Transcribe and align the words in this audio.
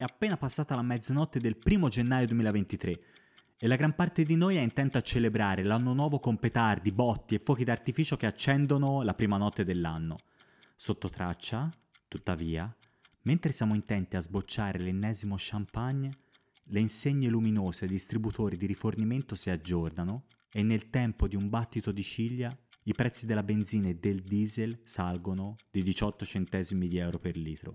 È 0.00 0.04
appena 0.04 0.36
passata 0.36 0.76
la 0.76 0.82
mezzanotte 0.82 1.40
del 1.40 1.56
primo 1.56 1.88
gennaio 1.88 2.28
2023 2.28 3.00
e 3.58 3.66
la 3.66 3.74
gran 3.74 3.96
parte 3.96 4.22
di 4.22 4.36
noi 4.36 4.54
è 4.54 4.60
intenta 4.60 4.98
a 4.98 5.02
celebrare 5.02 5.64
l'anno 5.64 5.92
nuovo 5.92 6.20
con 6.20 6.38
petardi, 6.38 6.92
botti 6.92 7.34
e 7.34 7.40
fuochi 7.44 7.64
d'artificio 7.64 8.16
che 8.16 8.26
accendono 8.26 9.02
la 9.02 9.12
prima 9.12 9.38
notte 9.38 9.64
dell'anno. 9.64 10.14
Sotto 10.76 11.08
traccia, 11.08 11.68
tuttavia, 12.06 12.72
mentre 13.22 13.50
siamo 13.50 13.74
intenti 13.74 14.14
a 14.14 14.20
sbocciare 14.20 14.78
l'ennesimo 14.78 15.34
champagne, 15.36 16.10
le 16.66 16.78
insegne 16.78 17.28
luminose 17.28 17.82
ai 17.82 17.90
distributori 17.90 18.56
di 18.56 18.66
rifornimento 18.66 19.34
si 19.34 19.50
aggiornano 19.50 20.26
e 20.52 20.62
nel 20.62 20.90
tempo 20.90 21.26
di 21.26 21.34
un 21.34 21.48
battito 21.48 21.90
di 21.90 22.04
ciglia 22.04 22.56
i 22.84 22.92
prezzi 22.92 23.26
della 23.26 23.42
benzina 23.42 23.88
e 23.88 23.96
del 23.96 24.20
diesel 24.20 24.78
salgono 24.84 25.56
di 25.72 25.82
18 25.82 26.24
centesimi 26.24 26.86
di 26.86 26.98
euro 26.98 27.18
per 27.18 27.36
litro. 27.36 27.74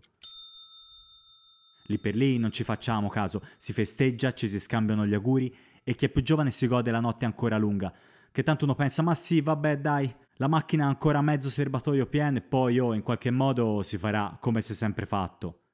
Lì 1.88 2.00
per 2.00 2.16
lì 2.16 2.38
non 2.38 2.52
ci 2.52 2.64
facciamo 2.64 3.10
caso, 3.10 3.42
si 3.58 3.74
festeggia, 3.74 4.34
ci 4.34 4.48
si 4.48 4.60
scambiano 4.60 5.06
gli 5.06 5.14
auguri 5.14 5.54
e 5.84 5.96
chi 5.96 6.06
è 6.06 6.10
più 6.10 6.22
giovane 6.22 6.52
si 6.52 6.68
gode 6.68 6.92
la 6.92 7.00
notte 7.00 7.26
ancora 7.26 7.58
lunga. 7.58 7.94
Che 8.32 8.44
tanto 8.44 8.66
uno 8.66 8.74
pensa, 8.74 9.02
ma 9.02 9.14
sì, 9.14 9.42
vabbè 9.42 9.80
dai, 9.80 10.14
la 10.38 10.48
macchina 10.48 10.86
ha 10.86 10.88
ancora 10.88 11.22
mezzo 11.22 11.50
serbatoio 11.50 12.08
pieno 12.08 12.38
e 12.38 12.42
poi 12.42 12.80
oh, 12.80 12.94
in 12.94 13.04
qualche 13.04 13.32
modo 13.32 13.82
si 13.84 13.98
farà 13.98 14.38
come 14.40 14.62
si 14.62 14.72
è 14.72 14.76
sempre 14.76 15.06
fatto. 15.06 15.66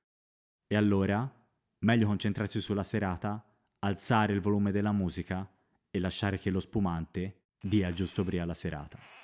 E 0.67 0.75
allora, 0.75 1.31
meglio 1.79 2.07
concentrarsi 2.07 2.59
sulla 2.59 2.83
serata, 2.83 3.43
alzare 3.79 4.33
il 4.33 4.41
volume 4.41 4.71
della 4.71 4.91
musica 4.91 5.49
e 5.89 5.99
lasciare 5.99 6.37
che 6.37 6.49
lo 6.49 6.59
spumante 6.59 7.53
dia 7.61 7.87
il 7.87 7.95
giusto 7.95 8.23
brio 8.23 8.43
alla 8.43 8.53
serata. 8.53 9.18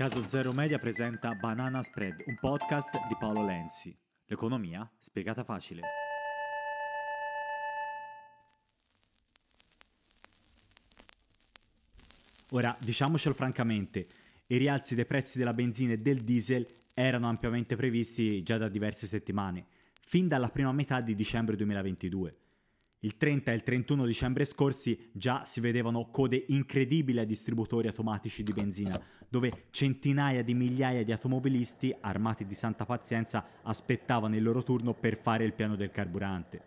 Caso 0.00 0.24
Zero 0.24 0.54
Media 0.54 0.78
presenta 0.78 1.34
Banana 1.34 1.82
Spread, 1.82 2.22
un 2.24 2.34
podcast 2.36 3.06
di 3.06 3.14
Paolo 3.18 3.44
Lenzi. 3.44 3.94
L'economia 4.24 4.90
spiegata 4.98 5.44
facile. 5.44 5.82
Ora, 12.52 12.74
diciamocelo 12.80 13.34
francamente, 13.34 14.06
i 14.46 14.56
rialzi 14.56 14.94
dei 14.94 15.04
prezzi 15.04 15.36
della 15.36 15.52
benzina 15.52 15.92
e 15.92 15.98
del 15.98 16.24
diesel 16.24 16.66
erano 16.94 17.28
ampiamente 17.28 17.76
previsti 17.76 18.42
già 18.42 18.56
da 18.56 18.70
diverse 18.70 19.06
settimane, 19.06 19.66
fin 20.00 20.28
dalla 20.28 20.48
prima 20.48 20.72
metà 20.72 21.02
di 21.02 21.14
dicembre 21.14 21.56
2022. 21.56 22.36
Il 23.02 23.16
30 23.16 23.50
e 23.50 23.54
il 23.54 23.62
31 23.62 24.04
dicembre 24.04 24.44
scorsi 24.44 25.08
già 25.12 25.46
si 25.46 25.60
vedevano 25.60 26.10
code 26.10 26.44
incredibili 26.48 27.18
a 27.18 27.24
distributori 27.24 27.86
automatici 27.86 28.42
di 28.42 28.52
benzina, 28.52 29.00
dove 29.26 29.68
centinaia 29.70 30.42
di 30.42 30.52
migliaia 30.52 31.02
di 31.02 31.10
automobilisti, 31.10 31.96
armati 31.98 32.44
di 32.44 32.52
santa 32.52 32.84
pazienza, 32.84 33.42
aspettavano 33.62 34.36
il 34.36 34.42
loro 34.42 34.62
turno 34.62 34.92
per 34.92 35.18
fare 35.18 35.44
il 35.44 35.54
piano 35.54 35.76
del 35.76 35.90
carburante. 35.90 36.60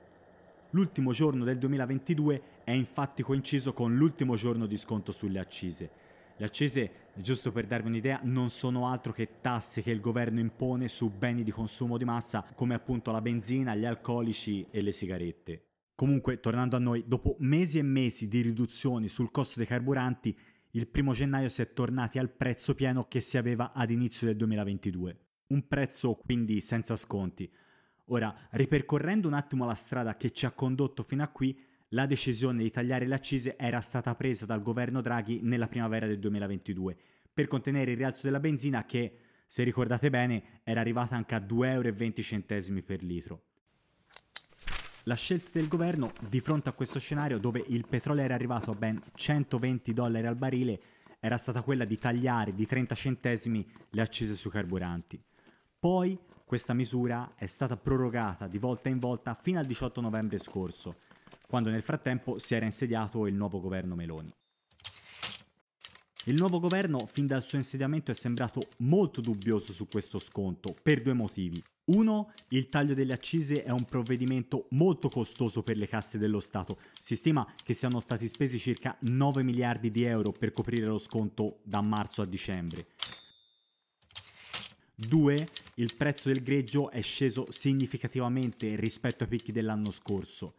L'ultimo 0.71 1.11
giorno 1.11 1.43
del 1.43 1.59
2022 1.59 2.41
è 2.63 2.71
infatti 2.71 3.21
coinciso 3.21 3.73
con 3.73 3.95
l'ultimo 3.95 4.35
giorno 4.35 4.65
di 4.65 4.77
sconto 4.77 5.11
sulle 5.11 5.37
accise. 5.37 5.91
Le 6.35 6.45
accise, 6.45 6.91
giusto 7.13 7.51
per 7.51 7.67
darvi 7.67 7.89
un'idea, 7.89 8.19
non 8.23 8.49
sono 8.49 8.87
altro 8.87 9.13
che 9.13 9.39
tasse 9.39 9.83
che 9.83 9.91
il 9.91 10.01
governo 10.01 10.39
impone 10.39 10.87
su 10.87 11.11
beni 11.11 11.43
di 11.43 11.51
consumo 11.51 11.99
di 11.99 12.05
massa 12.05 12.43
come 12.55 12.73
appunto 12.73 13.11
la 13.11 13.21
benzina, 13.21 13.75
gli 13.75 13.85
alcolici 13.85 14.65
e 14.71 14.81
le 14.81 14.91
sigarette. 14.91 15.65
Comunque, 15.95 16.39
tornando 16.39 16.75
a 16.75 16.79
noi, 16.79 17.03
dopo 17.07 17.35
mesi 17.39 17.77
e 17.77 17.83
mesi 17.83 18.27
di 18.27 18.41
riduzioni 18.41 19.07
sul 19.07 19.31
costo 19.31 19.59
dei 19.59 19.67
carburanti, 19.67 20.35
il 20.71 20.87
primo 20.87 21.13
gennaio 21.13 21.49
si 21.49 21.61
è 21.61 21.71
tornati 21.71 22.17
al 22.17 22.31
prezzo 22.31 22.73
pieno 22.73 23.07
che 23.07 23.21
si 23.21 23.37
aveva 23.37 23.73
ad 23.73 23.91
inizio 23.91 24.25
del 24.27 24.37
2022. 24.37 25.19
Un 25.47 25.67
prezzo 25.67 26.15
quindi 26.15 26.61
senza 26.61 26.95
sconti. 26.95 27.51
Ora, 28.07 28.35
ripercorrendo 28.51 29.27
un 29.27 29.35
attimo 29.35 29.65
la 29.65 29.75
strada 29.75 30.17
che 30.17 30.31
ci 30.31 30.45
ha 30.45 30.51
condotto 30.51 31.03
fino 31.03 31.23
a 31.23 31.27
qui, 31.27 31.57
la 31.89 32.07
decisione 32.07 32.63
di 32.63 32.71
tagliare 32.71 33.05
le 33.05 33.13
accise 33.13 33.55
era 33.55 33.79
stata 33.81 34.15
presa 34.15 34.47
dal 34.47 34.63
governo 34.63 35.01
Draghi 35.01 35.41
nella 35.43 35.67
primavera 35.67 36.07
del 36.07 36.17
2022 36.17 36.97
per 37.33 37.47
contenere 37.47 37.91
il 37.91 37.97
rialzo 37.97 38.27
della 38.27 38.39
benzina 38.39 38.85
che, 38.85 39.17
se 39.47 39.63
ricordate 39.63 40.09
bene, 40.09 40.61
era 40.63 40.81
arrivata 40.81 41.15
anche 41.15 41.35
a 41.35 41.39
2,20 41.39 42.63
euro 42.63 42.81
per 42.83 43.03
litro. 43.03 43.43
La 45.05 45.15
scelta 45.15 45.49
del 45.51 45.67
governo 45.67 46.13
di 46.29 46.39
fronte 46.39 46.69
a 46.69 46.71
questo 46.71 46.97
scenario 46.97 47.37
dove 47.37 47.61
il 47.67 47.85
petrolio 47.85 48.23
era 48.23 48.35
arrivato 48.35 48.71
a 48.71 48.75
ben 48.75 49.01
120 49.13 49.91
dollari 49.91 50.25
al 50.25 50.37
barile 50.37 50.79
era 51.19 51.35
stata 51.35 51.61
quella 51.61 51.83
di 51.83 51.97
tagliare 51.97 52.53
di 52.53 52.65
30 52.65 52.95
centesimi 52.95 53.69
le 53.89 54.01
accise 54.01 54.33
sui 54.33 54.49
carburanti. 54.49 55.21
Poi 55.77 56.17
questa 56.45 56.73
misura 56.73 57.33
è 57.35 57.47
stata 57.47 57.75
prorogata 57.75 58.47
di 58.47 58.57
volta 58.57 58.87
in 58.87 58.99
volta 58.99 59.33
fino 59.33 59.59
al 59.59 59.65
18 59.65 59.99
novembre 59.99 60.37
scorso, 60.37 60.95
quando 61.47 61.69
nel 61.69 61.81
frattempo 61.81 62.37
si 62.37 62.55
era 62.55 62.63
insediato 62.63 63.27
il 63.27 63.35
nuovo 63.35 63.59
governo 63.59 63.95
Meloni. 63.95 64.33
Il 66.25 66.35
nuovo 66.35 66.61
governo 66.61 67.05
fin 67.07 67.27
dal 67.27 67.43
suo 67.43 67.57
insediamento 67.57 68.09
è 68.09 68.13
sembrato 68.13 68.61
molto 68.77 69.19
dubbioso 69.19 69.73
su 69.73 69.89
questo 69.89 70.17
sconto 70.17 70.73
per 70.81 71.01
due 71.01 71.13
motivi. 71.13 71.61
Uno, 71.85 72.31
il 72.49 72.69
taglio 72.69 72.93
delle 72.93 73.11
accise 73.11 73.63
è 73.63 73.69
un 73.69 73.83
provvedimento 73.83 74.67
molto 74.69 75.09
costoso 75.09 75.63
per 75.63 75.75
le 75.75 75.87
casse 75.87 76.17
dello 76.17 76.39
Stato. 76.39 76.77
Si 76.97 77.15
stima 77.15 77.45
che 77.61 77.73
siano 77.73 77.99
stati 77.99 78.25
spesi 78.25 78.57
circa 78.57 78.95
9 79.01 79.43
miliardi 79.43 79.91
di 79.91 80.03
euro 80.03 80.31
per 80.31 80.53
coprire 80.53 80.85
lo 80.85 80.97
sconto 80.97 81.59
da 81.63 81.81
marzo 81.81 82.21
a 82.21 82.25
dicembre. 82.25 82.87
Due, 84.95 85.49
il 85.75 85.93
prezzo 85.95 86.29
del 86.29 86.41
greggio 86.41 86.89
è 86.89 87.01
sceso 87.01 87.47
significativamente 87.49 88.77
rispetto 88.77 89.23
ai 89.23 89.29
picchi 89.29 89.51
dell'anno 89.51 89.91
scorso. 89.91 90.53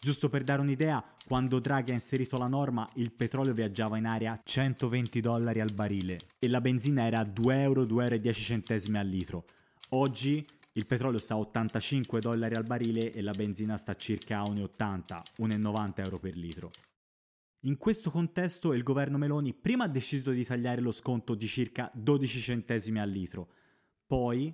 Giusto 0.00 0.28
per 0.28 0.42
dare 0.42 0.60
un'idea, 0.60 1.02
quando 1.24 1.60
Draghi 1.60 1.92
ha 1.92 1.94
inserito 1.94 2.36
la 2.36 2.48
norma, 2.48 2.88
il 2.94 3.12
petrolio 3.12 3.54
viaggiava 3.54 3.96
in 3.96 4.06
area 4.06 4.40
120 4.42 5.20
dollari 5.20 5.60
al 5.60 5.72
barile 5.72 6.18
e 6.38 6.48
la 6.48 6.60
benzina 6.60 7.06
era 7.06 7.22
2 7.22 7.60
euro, 7.60 7.84
2 7.84 8.02
euro 8.02 8.14
e 8.16 8.20
10 8.20 8.42
centesimi 8.42 8.98
al 8.98 9.06
litro. 9.06 9.44
Oggi 9.90 10.44
il 10.76 10.86
petrolio 10.86 11.20
sta 11.20 11.34
a 11.34 11.38
85 11.38 12.20
dollari 12.20 12.56
al 12.56 12.64
barile 12.64 13.12
e 13.12 13.22
la 13.22 13.32
benzina 13.32 13.76
sta 13.76 13.94
circa 13.94 14.40
a 14.40 14.42
1,80, 14.42 15.22
1,90 15.38 15.92
euro 16.02 16.18
per 16.18 16.36
litro. 16.36 16.70
In 17.60 17.76
questo 17.78 18.10
contesto 18.10 18.72
il 18.72 18.82
governo 18.82 19.16
Meloni 19.16 19.54
prima 19.54 19.84
ha 19.84 19.88
deciso 19.88 20.32
di 20.32 20.44
tagliare 20.44 20.80
lo 20.80 20.90
sconto 20.90 21.34
di 21.34 21.46
circa 21.46 21.90
12 21.94 22.40
centesimi 22.40 22.98
al 22.98 23.08
litro, 23.08 23.48
poi, 24.04 24.52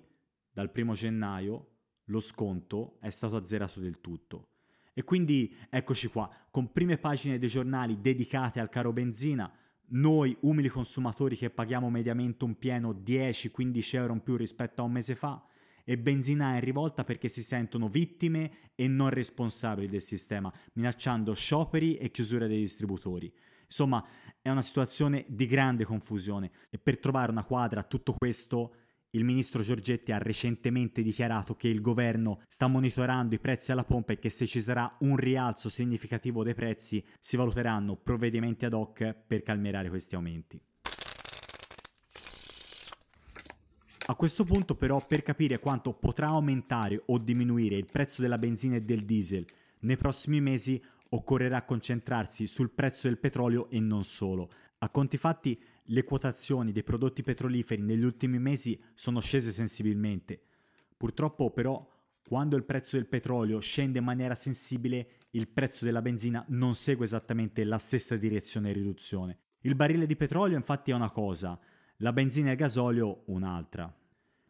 dal 0.53 0.71
1 0.75 0.93
gennaio, 0.93 1.69
lo 2.05 2.21
sconto 2.21 2.99
è 3.01 3.09
stato 3.09 3.37
azzerato 3.37 3.81
del 3.81 4.01
tutto. 4.01 4.49
E 4.93 5.03
quindi 5.03 5.57
eccoci 5.71 6.09
qua, 6.09 6.31
con 6.51 6.71
prime 6.71 6.99
pagine 6.99 7.39
dei 7.39 7.49
giornali 7.49 8.01
dedicate 8.01 8.61
al 8.61 8.69
caro 8.69 8.93
benzina, 8.93 9.51
noi 9.93 10.37
umili 10.41 10.69
consumatori 10.69 11.35
che 11.37 11.49
paghiamo 11.49 11.89
mediamente 11.89 12.45
un 12.45 12.59
pieno 12.59 12.93
10-15 12.93 13.97
euro 13.97 14.13
in 14.13 14.21
più 14.21 14.37
rispetto 14.37 14.83
a 14.83 14.85
un 14.85 14.93
mese 14.93 15.15
fa, 15.15 15.43
e 15.91 15.99
Benzina 15.99 16.55
è 16.55 16.61
rivolta 16.61 17.03
perché 17.03 17.27
si 17.27 17.43
sentono 17.43 17.89
vittime 17.89 18.71
e 18.77 18.87
non 18.87 19.11
responsabili 19.11 19.89
del 19.89 20.01
sistema, 20.01 20.53
minacciando 20.75 21.35
scioperi 21.35 21.97
e 21.97 22.13
chiusura 22.13 22.47
dei 22.47 22.61
distributori. 22.61 23.33
Insomma, 23.65 24.07
è 24.41 24.51
una 24.51 24.63
situazione 24.63 25.25
di 25.27 25.47
grande 25.47 25.85
confusione 25.85 26.53
e 26.71 26.79
per 26.79 27.01
trovare 27.01 27.33
una 27.33 27.43
quadra 27.43 27.81
a 27.81 27.83
tutto 27.83 28.15
questo 28.17 28.77
il 29.11 29.25
ministro 29.25 29.63
Giorgetti 29.63 30.13
ha 30.13 30.19
recentemente 30.19 31.03
dichiarato 31.03 31.57
che 31.57 31.67
il 31.67 31.81
governo 31.81 32.41
sta 32.47 32.69
monitorando 32.69 33.35
i 33.35 33.41
prezzi 33.41 33.73
alla 33.73 33.83
pompa 33.83 34.13
e 34.13 34.21
che 34.21 34.31
se 34.31 34.47
ci 34.47 34.61
sarà 34.61 34.97
un 35.01 35.17
rialzo 35.17 35.69
significativo 35.69 36.45
dei 36.45 36.55
prezzi 36.55 37.05
si 37.19 37.37
valuteranno 37.37 37.97
provvedimenti 37.97 38.65
ad 38.65 38.75
hoc 38.75 39.13
per 39.27 39.43
calmierare 39.43 39.89
questi 39.89 40.15
aumenti. 40.15 40.63
A 44.11 44.17
questo 44.17 44.43
punto 44.43 44.75
però 44.75 45.07
per 45.07 45.23
capire 45.23 45.61
quanto 45.61 45.93
potrà 45.93 46.27
aumentare 46.27 47.01
o 47.07 47.19
diminuire 47.19 47.77
il 47.77 47.87
prezzo 47.87 48.23
della 48.23 48.39
benzina 48.39 48.75
e 48.75 48.81
del 48.81 49.05
diesel 49.05 49.47
nei 49.83 49.97
prossimi 49.97 50.41
mesi 50.41 50.83
occorrerà 51.11 51.63
concentrarsi 51.63 52.49
sul 52.49 52.73
prezzo 52.73 53.07
del 53.07 53.19
petrolio 53.19 53.71
e 53.71 53.79
non 53.79 54.03
solo. 54.03 54.51
A 54.79 54.89
conti 54.89 55.17
fatti 55.17 55.57
le 55.85 56.03
quotazioni 56.03 56.73
dei 56.73 56.83
prodotti 56.83 57.23
petroliferi 57.23 57.83
negli 57.83 58.03
ultimi 58.03 58.41
mesi 58.41 58.77
sono 58.95 59.21
scese 59.21 59.53
sensibilmente. 59.53 60.43
Purtroppo 60.97 61.51
però 61.53 61.89
quando 62.27 62.57
il 62.57 62.65
prezzo 62.65 62.97
del 62.97 63.07
petrolio 63.07 63.61
scende 63.61 64.01
in 64.01 64.05
maniera 64.05 64.35
sensibile 64.35 65.11
il 65.31 65.47
prezzo 65.47 65.85
della 65.85 66.03
benzina 66.03 66.45
non 66.49 66.75
segue 66.75 67.05
esattamente 67.05 67.63
la 67.63 67.79
stessa 67.79 68.17
direzione 68.17 68.73
di 68.73 68.81
riduzione. 68.81 69.39
Il 69.61 69.77
barile 69.77 70.07
di 70.07 70.17
petrolio 70.17 70.57
infatti 70.57 70.91
è 70.91 70.95
una 70.95 71.11
cosa, 71.11 71.57
la 71.99 72.13
benzina 72.13 72.49
e 72.49 72.53
il 72.53 72.59
gasolio 72.59 73.23
un'altra. 73.27 73.95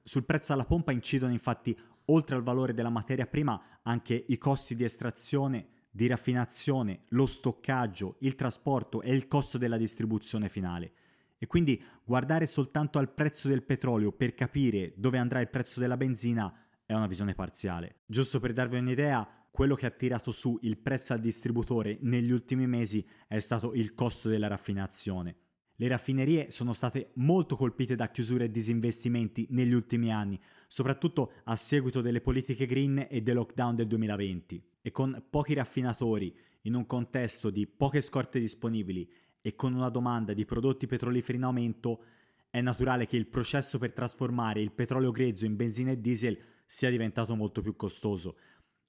Sul 0.03 0.25
prezzo 0.25 0.53
alla 0.53 0.65
pompa 0.65 0.93
incidono 0.93 1.33
infatti, 1.33 1.77
oltre 2.07 2.37
al 2.37 2.43
valore 2.43 2.75
della 2.75 2.91
materia 2.91 3.27
prima, 3.27 3.81
anche 3.83 4.25
i 4.29 4.39
costi 4.39 4.75
di 4.75 4.85
estrazione, 4.85 5.69
di 5.91 6.07
raffinazione, 6.07 7.01
lo 7.09 7.27
stoccaggio, 7.27 8.17
il 8.21 8.35
trasporto 8.35 9.03
e 9.03 9.13
il 9.13 9.29
costo 9.29 9.59
della 9.59 9.77
distribuzione 9.77 10.49
finale. 10.49 10.93
E 11.39 11.47
quindi 11.47 11.83
guardare 12.05 12.47
soltanto 12.47 12.99
al 12.99 13.13
prezzo 13.13 13.49
del 13.49 13.63
petrolio 13.63 14.13
per 14.13 14.35
capire 14.35 14.93
dove 14.97 15.19
andrà 15.19 15.41
il 15.41 15.49
prezzo 15.49 15.81
della 15.81 15.97
benzina 15.97 16.55
è 16.85 16.95
una 16.95 17.07
visione 17.07 17.35
parziale. 17.35 18.01
Giusto 18.07 18.41
per 18.41 18.53
darvi 18.53 18.79
un'idea, 18.79 19.27
quello 19.51 19.75
che 19.75 19.87
ha 19.87 19.91
tirato 19.91 20.33
su 20.33 20.59
il 20.63 20.79
prezzo 20.79 21.13
al 21.13 21.21
distributore 21.21 21.99
negli 22.03 22.31
ultimi 22.31 22.67
mesi 22.67 23.05
è 23.27 23.39
stato 23.39 23.75
il 23.75 23.95
costo 23.95 24.29
della 24.29 24.49
raffinazione. 24.49 25.37
Le 25.81 25.89
raffinerie 25.89 26.51
sono 26.51 26.75
state 26.75 27.13
molto 27.15 27.57
colpite 27.57 27.97
da 27.97 28.11
chiusure 28.11 28.45
e 28.45 28.51
disinvestimenti 28.51 29.47
negli 29.49 29.73
ultimi 29.73 30.13
anni, 30.13 30.39
soprattutto 30.67 31.33
a 31.45 31.57
seguito 31.57 32.03
delle 32.03 32.21
politiche 32.21 32.67
green 32.67 33.07
e 33.09 33.23
del 33.23 33.37
lockdown 33.37 33.77
del 33.77 33.87
2020. 33.87 34.63
E 34.83 34.91
con 34.91 35.25
pochi 35.31 35.55
raffinatori, 35.55 36.37
in 36.65 36.75
un 36.75 36.85
contesto 36.85 37.49
di 37.49 37.67
poche 37.67 38.03
scorte 38.03 38.39
disponibili 38.39 39.11
e 39.41 39.57
con 39.57 39.73
una 39.73 39.89
domanda 39.89 40.35
di 40.35 40.45
prodotti 40.45 40.87
petroliferi 40.87 41.39
in 41.39 41.45
aumento, 41.45 42.05
è 42.51 42.61
naturale 42.61 43.07
che 43.07 43.17
il 43.17 43.29
processo 43.29 43.79
per 43.79 43.95
trasformare 43.95 44.61
il 44.61 44.73
petrolio 44.73 45.11
grezzo 45.13 45.47
in 45.47 45.57
benzina 45.57 45.93
e 45.93 45.99
diesel 45.99 46.39
sia 46.67 46.91
diventato 46.91 47.35
molto 47.35 47.63
più 47.63 47.75
costoso, 47.75 48.37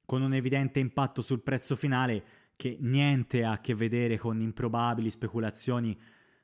con 0.05 0.21
un 0.21 0.33
evidente 0.33 0.79
impatto 0.79 1.21
sul 1.21 1.41
prezzo 1.41 1.77
finale 1.77 2.23
che 2.57 2.75
niente 2.81 3.45
ha 3.45 3.53
a 3.53 3.61
che 3.61 3.75
vedere 3.75 4.17
con 4.17 4.41
improbabili 4.41 5.09
speculazioni 5.09 5.97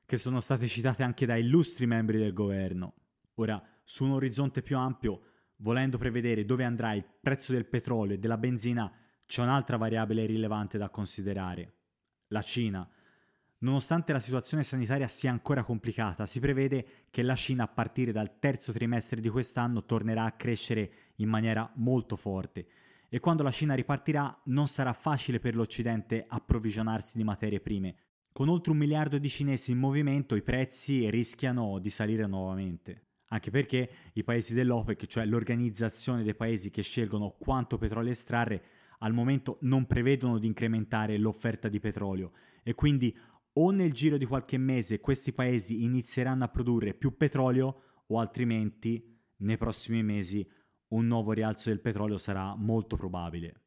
che 0.07 0.15
sono 0.15 0.39
state 0.39 0.69
citate 0.69 1.04
anche 1.04 1.25
da 1.25 1.36
illustri 1.36 1.86
membri 1.86 2.18
del 2.18 2.31
governo. 2.31 2.94
Ora, 3.36 3.62
su 3.83 4.06
un 4.06 4.12
orizzonte 4.12 4.62
più 4.62 4.77
ampio, 4.77 5.21
volendo 5.57 5.98
prevedere 5.98 6.45
dove 6.45 6.63
andrà 6.63 6.94
il 6.94 7.06
prezzo 7.19 7.51
del 7.51 7.65
petrolio 7.65 8.15
e 8.15 8.18
della 8.18 8.38
benzina, 8.38 8.89
c'è 9.25 9.42
un'altra 9.42 9.75
variabile 9.75 10.25
rilevante 10.25 10.77
da 10.77 10.88
considerare, 10.88 11.74
la 12.30 12.42
Cina. 12.42 12.89
Nonostante 13.59 14.13
la 14.13 14.21
situazione 14.21 14.63
sanitaria 14.63 15.09
sia 15.09 15.30
ancora 15.30 15.65
complicata, 15.65 16.25
si 16.25 16.39
prevede 16.39 17.07
che 17.09 17.21
la 17.21 17.36
Cina 17.36 17.65
a 17.65 17.68
partire 17.68 18.13
dal 18.13 18.39
terzo 18.39 18.71
trimestre 18.71 19.19
di 19.19 19.27
quest'anno 19.27 19.83
tornerà 19.83 20.24
a 20.24 20.31
crescere 20.31 20.92
in 21.15 21.27
maniera 21.27 21.69
molto 21.75 22.15
forte 22.15 22.65
e 23.09 23.19
quando 23.19 23.44
la 23.44 23.51
Cina 23.51 23.74
ripartirà 23.74 24.42
non 24.45 24.68
sarà 24.68 24.94
facile 24.94 25.42
per 25.42 25.54
l'Occidente 25.54 26.24
approvvigionarsi 26.25 27.18
di 27.18 27.25
materie 27.25 27.59
prime. 27.59 28.06
Con 28.38 28.50
oltre 28.50 28.72
un 28.72 28.78
miliardo 28.78 29.18
di 29.18 29.30
cinesi 29.30 29.72
in 29.72 29.80
movimento 29.80 30.36
i 30.36 30.44
prezzi 30.44 31.10
rischiano 31.10 31.80
di 31.80 31.89
salire 31.89 32.28
nuovamente. 32.28 33.06
Anche 33.30 33.50
perché 33.50 33.89
i 34.13 34.24
paesi 34.24 34.54
dell'OPEC, 34.54 35.07
cioè 35.07 35.25
l'organizzazione 35.25 36.22
dei 36.22 36.36
paesi 36.36 36.69
che 36.69 36.84
scelgono 36.84 37.36
quanto 37.39 37.80
petrolio 37.80 38.12
estrarre, 38.12 38.63
al 39.00 39.12
momento 39.12 39.57
non 39.62 39.88
prevedono 39.88 40.38
di 40.38 40.45
incrementare 40.45 41.18
l'offerta 41.18 41.68
di 41.68 41.80
petrolio 41.80 42.34
e 42.62 42.75
quindi 42.75 43.18
o 43.54 43.72
nel 43.72 43.92
giro 43.92 44.18
di 44.18 44.25
qualche 44.25 44.60
mese 44.60 45.00
questi 45.00 45.33
paesi 45.33 45.83
inizieranno 45.83 46.44
a 46.44 46.50
produrre 46.50 46.94
più 46.94 47.18
petrolio 47.18 48.04
o 48.06 48.19
altrimenti 48.19 49.19
nei 49.38 49.57
prossimi 49.57 50.04
mesi 50.04 50.48
un 50.90 51.07
nuovo 51.07 51.31
rialzo 51.31 51.69
del 51.69 51.81
petrolio 51.81 52.19
sarà 52.19 52.56
molto 52.56 52.98
probabile. 52.98 53.63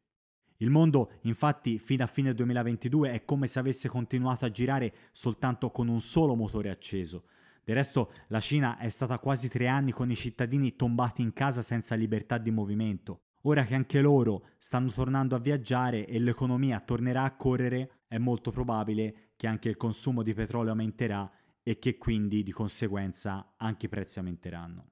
Il 0.62 0.68
mondo, 0.68 1.12
infatti, 1.22 1.78
fino 1.78 2.04
a 2.04 2.06
fine 2.06 2.34
2022 2.34 3.12
è 3.12 3.24
come 3.24 3.46
se 3.46 3.58
avesse 3.58 3.88
continuato 3.88 4.44
a 4.44 4.50
girare 4.50 4.92
soltanto 5.10 5.70
con 5.70 5.88
un 5.88 6.00
solo 6.00 6.34
motore 6.34 6.68
acceso. 6.68 7.24
Del 7.64 7.76
resto, 7.76 8.12
la 8.28 8.40
Cina 8.40 8.76
è 8.76 8.90
stata 8.90 9.18
quasi 9.18 9.48
tre 9.48 9.68
anni 9.68 9.92
con 9.92 10.10
i 10.10 10.16
cittadini 10.16 10.76
tombati 10.76 11.22
in 11.22 11.32
casa 11.32 11.62
senza 11.62 11.94
libertà 11.94 12.36
di 12.36 12.50
movimento. 12.50 13.22
Ora 13.42 13.64
che 13.64 13.74
anche 13.74 14.02
loro 14.02 14.48
stanno 14.58 14.90
tornando 14.90 15.34
a 15.34 15.38
viaggiare 15.38 16.06
e 16.06 16.18
l'economia 16.18 16.78
tornerà 16.80 17.22
a 17.22 17.36
correre, 17.36 18.02
è 18.06 18.18
molto 18.18 18.50
probabile 18.50 19.30
che 19.36 19.46
anche 19.46 19.70
il 19.70 19.78
consumo 19.78 20.22
di 20.22 20.34
petrolio 20.34 20.72
aumenterà 20.72 21.30
e 21.62 21.78
che 21.78 21.96
quindi 21.96 22.42
di 22.42 22.52
conseguenza 22.52 23.54
anche 23.56 23.86
i 23.86 23.88
prezzi 23.88 24.18
aumenteranno. 24.18 24.90